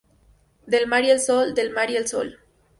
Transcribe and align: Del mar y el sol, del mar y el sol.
Del 0.65 0.87
mar 0.87 1.03
y 1.03 1.11
el 1.11 1.19
sol, 1.19 1.53
del 1.53 1.69
mar 1.69 1.91
y 1.91 1.95
el 1.95 2.07
sol. 2.07 2.39